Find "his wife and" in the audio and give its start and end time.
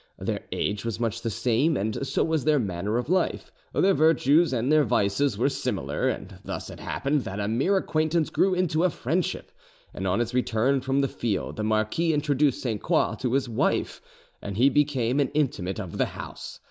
13.33-14.57